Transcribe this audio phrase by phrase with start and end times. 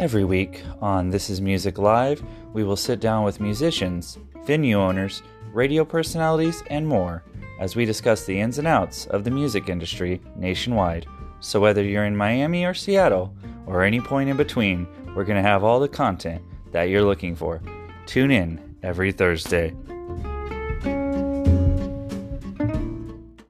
[0.00, 2.20] Every week on This Is Music Live,
[2.52, 5.22] we will sit down with musicians, venue owners,
[5.52, 7.22] radio personalities, and more
[7.60, 11.06] as we discuss the ins and outs of the music industry nationwide.
[11.38, 13.32] So, whether you're in Miami or Seattle,
[13.66, 16.42] or any point in between, we're going to have all the content
[16.72, 17.62] that you're looking for.
[18.04, 19.76] Tune in every Thursday.